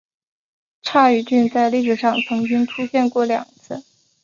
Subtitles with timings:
[0.81, 3.83] 刈羽郡在历史上曾经出现过两次。